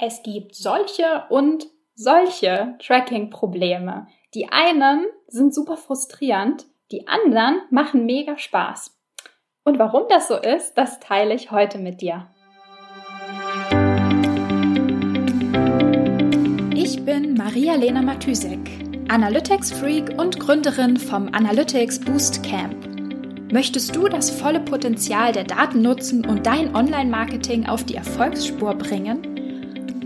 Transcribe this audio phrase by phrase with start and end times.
[0.00, 4.06] Es gibt solche und solche Tracking-Probleme.
[4.32, 8.96] Die einen sind super frustrierend, die anderen machen mega Spaß.
[9.64, 12.28] Und warum das so ist, das teile ich heute mit dir.
[16.76, 18.70] Ich bin Maria-Lena Matysek,
[19.08, 22.86] Analytics-Freak und Gründerin vom Analytics Boost Camp.
[23.50, 29.27] Möchtest du das volle Potenzial der Daten nutzen und dein Online-Marketing auf die Erfolgsspur bringen?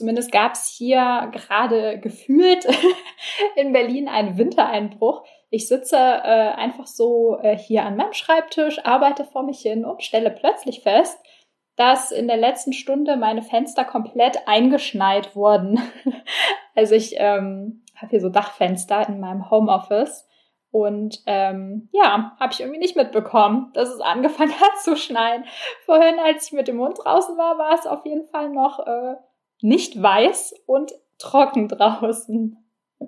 [0.00, 2.66] Zumindest gab es hier gerade gefühlt
[3.54, 5.22] in Berlin einen Wintereinbruch.
[5.50, 10.02] Ich sitze äh, einfach so äh, hier an meinem Schreibtisch, arbeite vor mich hin und
[10.02, 11.22] stelle plötzlich fest,
[11.76, 15.78] dass in der letzten Stunde meine Fenster komplett eingeschneit wurden.
[16.74, 20.26] also ich ähm, habe hier so Dachfenster in meinem Homeoffice
[20.70, 25.44] und ähm, ja, habe ich irgendwie nicht mitbekommen, dass es angefangen hat zu schneien.
[25.84, 29.16] Vorhin, als ich mit dem Hund draußen war, war es auf jeden Fall noch äh,
[29.62, 32.56] nicht weiß und trocken draußen.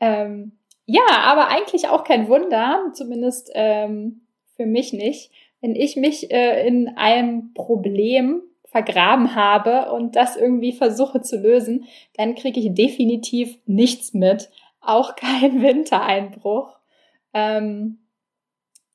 [0.00, 0.52] ähm,
[0.86, 5.30] ja, aber eigentlich auch kein Wunder, zumindest ähm, für mich nicht,
[5.60, 11.86] wenn ich mich äh, in einem Problem vergraben habe und das irgendwie versuche zu lösen,
[12.16, 16.76] dann kriege ich definitiv nichts mit, auch kein Wintereinbruch.
[17.32, 18.00] Ähm,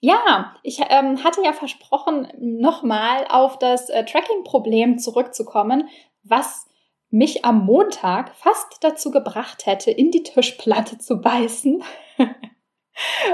[0.02, 5.89] ja, ich ähm, hatte ja versprochen, nochmal auf das äh, Tracking-Problem zurückzukommen,
[6.23, 6.69] was
[7.11, 11.83] mich am Montag fast dazu gebracht hätte, in die Tischplatte zu beißen.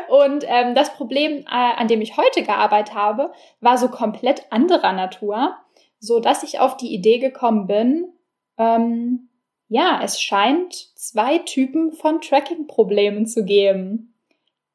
[0.10, 4.94] Und ähm, das Problem, äh, an dem ich heute gearbeitet habe, war so komplett anderer
[4.94, 5.56] Natur,
[6.00, 8.14] so dass ich auf die Idee gekommen bin,
[8.58, 9.30] ähm,
[9.68, 14.14] ja, es scheint zwei Typen von Tracking-Problemen zu geben.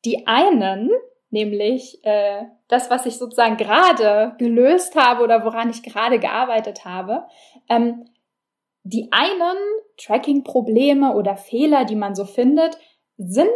[0.04, 0.90] Die einen,
[1.30, 7.26] nämlich äh, das, was ich sozusagen gerade gelöst habe oder woran ich gerade gearbeitet habe,
[7.68, 8.06] ähm,
[8.90, 9.56] die einen
[9.96, 12.78] Tracking-Probleme oder Fehler, die man so findet,
[13.16, 13.48] sind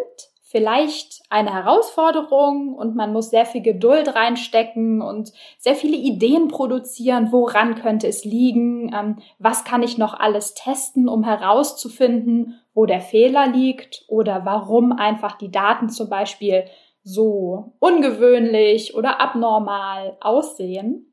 [0.43, 7.33] vielleicht eine Herausforderung und man muss sehr viel Geduld reinstecken und sehr viele Ideen produzieren,
[7.33, 13.01] woran könnte es liegen, ähm, was kann ich noch alles testen, um herauszufinden, wo der
[13.01, 16.67] Fehler liegt oder warum einfach die Daten zum Beispiel
[17.03, 21.13] so ungewöhnlich oder abnormal aussehen.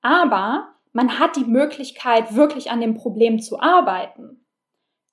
[0.00, 4.44] Aber man hat die Möglichkeit, wirklich an dem Problem zu arbeiten.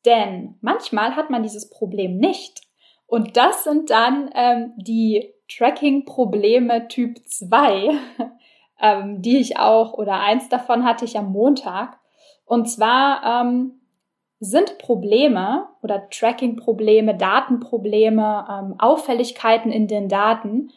[0.06, 2.62] Denn manchmal hat man dieses Problem nicht.
[3.08, 7.92] Und das sind dann ähm, die Tracking-Probleme Typ 2,
[8.82, 12.00] ähm, die ich auch, oder eins davon hatte ich am Montag.
[12.46, 13.82] Und zwar ähm,
[14.40, 20.72] sind Probleme oder Tracking-Probleme, Datenprobleme, ähm, Auffälligkeiten in den Daten,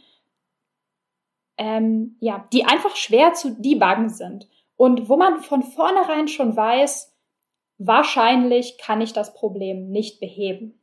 [1.58, 4.48] ähm, ja, die einfach schwer zu debuggen sind
[4.78, 7.12] und wo man von vornherein schon weiß,
[7.78, 10.80] wahrscheinlich kann ich das Problem nicht beheben.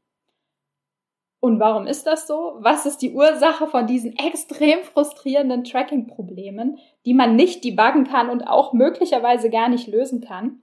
[1.40, 2.58] Und warum ist das so?
[2.60, 8.44] Was ist die Ursache von diesen extrem frustrierenden Tracking-Problemen, die man nicht debuggen kann und
[8.44, 10.62] auch möglicherweise gar nicht lösen kann?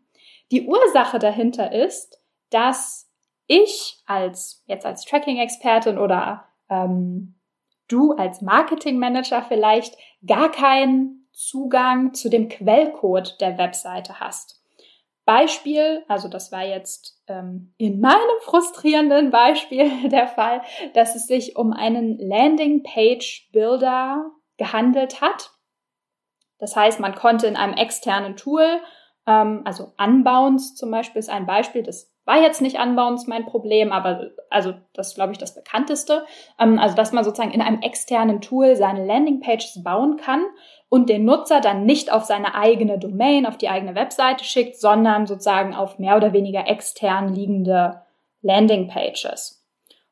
[0.50, 2.20] Die Ursache dahinter ist,
[2.50, 3.10] dass
[3.46, 7.36] ich als jetzt als Tracking-Expertin oder ähm,
[7.88, 14.62] du als Marketing-Manager vielleicht gar keinen Zugang zu dem Quellcode der Webseite hast.
[15.24, 20.62] Beispiel, also das war jetzt ähm, in meinem frustrierenden Beispiel der Fall,
[20.94, 25.52] dass es sich um einen Landing Page Builder gehandelt hat.
[26.58, 28.80] Das heißt, man konnte in einem externen Tool,
[29.26, 33.90] ähm, also Unbounce zum Beispiel ist ein Beispiel, das war jetzt nicht Unbounce mein Problem,
[33.92, 36.24] aber also das glaube ich, das bekannteste.
[36.58, 40.44] Ähm, also, dass man sozusagen in einem externen Tool seine Landingpages bauen kann
[40.88, 45.26] und den Nutzer dann nicht auf seine eigene Domain, auf die eigene Webseite schickt, sondern
[45.26, 48.02] sozusagen auf mehr oder weniger extern liegende
[48.42, 49.64] Landingpages.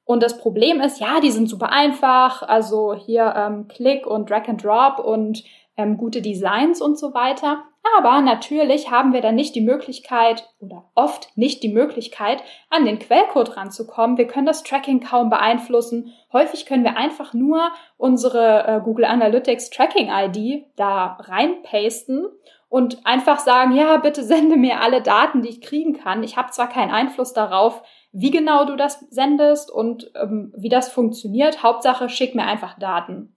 [0.04, 4.48] Und das Problem ist, ja, die sind super einfach, also hier ähm, Click und Drag
[4.48, 5.44] and Drop und
[5.76, 7.62] ähm, gute Designs und so weiter.
[7.96, 12.98] Aber natürlich haben wir dann nicht die Möglichkeit oder oft nicht die Möglichkeit, an den
[12.98, 14.18] Quellcode ranzukommen.
[14.18, 16.12] Wir können das Tracking kaum beeinflussen.
[16.32, 22.26] Häufig können wir einfach nur unsere äh, Google Analytics Tracking ID da reinpasten
[22.68, 26.22] und einfach sagen, ja, bitte sende mir alle Daten, die ich kriegen kann.
[26.22, 27.82] Ich habe zwar keinen Einfluss darauf,
[28.12, 31.62] wie genau du das sendest und ähm, wie das funktioniert.
[31.62, 33.36] Hauptsache, schick mir einfach Daten.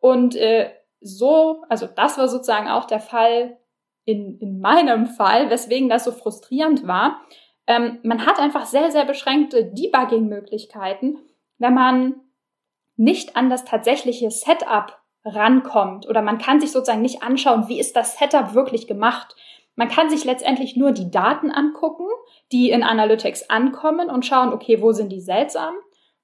[0.00, 0.70] Und äh,
[1.00, 3.56] so, also das war sozusagen auch der Fall
[4.08, 7.20] in, in meinem Fall, weswegen das so frustrierend war.
[7.66, 11.18] Ähm, man hat einfach sehr, sehr beschränkte Debugging-Möglichkeiten,
[11.58, 12.14] wenn man
[12.96, 17.96] nicht an das tatsächliche Setup rankommt oder man kann sich sozusagen nicht anschauen, wie ist
[17.96, 19.36] das Setup wirklich gemacht.
[19.76, 22.06] Man kann sich letztendlich nur die Daten angucken,
[22.50, 25.74] die in Analytics ankommen und schauen, okay, wo sind die seltsam.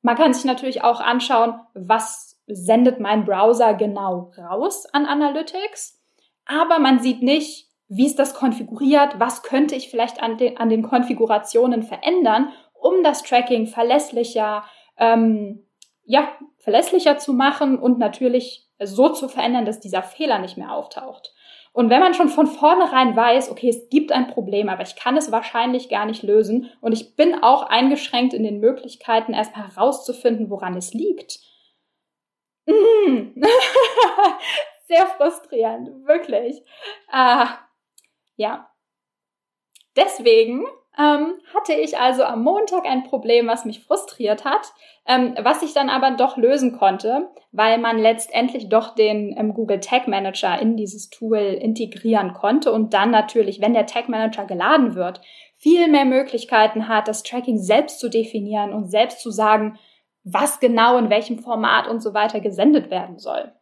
[0.00, 6.00] Man kann sich natürlich auch anschauen, was sendet mein Browser genau raus an Analytics.
[6.46, 10.68] Aber man sieht nicht, wie ist das konfiguriert, was könnte ich vielleicht an den, an
[10.68, 14.64] den Konfigurationen verändern, um das Tracking verlässlicher,
[14.98, 15.64] ähm,
[16.04, 21.32] ja, verlässlicher zu machen und natürlich so zu verändern, dass dieser Fehler nicht mehr auftaucht.
[21.72, 25.16] Und wenn man schon von vornherein weiß, okay, es gibt ein Problem, aber ich kann
[25.16, 30.50] es wahrscheinlich gar nicht lösen und ich bin auch eingeschränkt in den Möglichkeiten, erstmal herauszufinden,
[30.50, 31.40] woran es liegt.
[32.66, 33.40] Mm.
[34.88, 36.62] Sehr frustrierend, wirklich.
[37.12, 37.46] Äh,
[38.36, 38.70] ja.
[39.96, 40.64] Deswegen
[40.98, 44.72] ähm, hatte ich also am Montag ein Problem, was mich frustriert hat,
[45.06, 49.80] ähm, was ich dann aber doch lösen konnte, weil man letztendlich doch den ähm, Google
[49.80, 54.94] Tag Manager in dieses Tool integrieren konnte und dann natürlich, wenn der Tag Manager geladen
[54.94, 55.20] wird,
[55.56, 59.78] viel mehr Möglichkeiten hat, das Tracking selbst zu definieren und selbst zu sagen,
[60.22, 63.52] was genau in welchem Format und so weiter gesendet werden soll.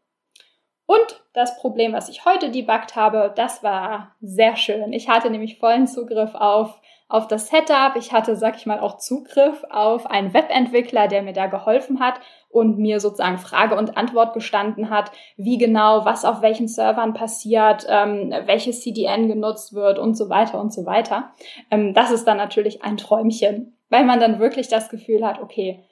[0.93, 4.93] Und das Problem, was ich heute debuggt habe, das war sehr schön.
[4.93, 7.97] Ich hatte nämlich vollen Zugriff auf auf das Setup.
[7.97, 12.15] Ich hatte, sag ich mal, auch Zugriff auf einen Webentwickler, der mir da geholfen hat
[12.51, 17.87] und mir sozusagen Frage und Antwort gestanden hat, wie genau, was auf welchen Servern passiert,
[17.89, 21.33] ähm, welches CDN genutzt wird und so weiter und so weiter.
[21.71, 25.85] Ähm, das ist dann natürlich ein Träumchen, weil man dann wirklich das Gefühl hat, okay,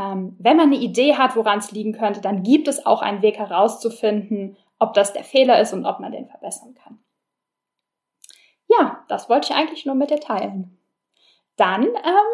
[0.00, 3.22] ähm, wenn man eine Idee hat, woran es liegen könnte, dann gibt es auch einen
[3.22, 6.98] Weg herauszufinden, ob das der Fehler ist und ob man den verbessern kann
[8.70, 10.78] ja, das wollte ich eigentlich nur mit dir teilen.
[11.56, 12.30] Dann ähm,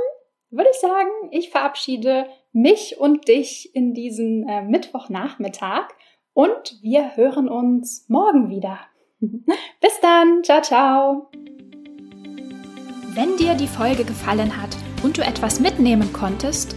[0.51, 5.89] würde ich sagen, ich verabschiede mich und dich in diesen äh, Mittwochnachmittag
[6.35, 8.79] und wir hören uns morgen wieder.
[9.21, 11.31] Bis dann, ciao, ciao.
[13.15, 16.77] Wenn dir die Folge gefallen hat und du etwas mitnehmen konntest,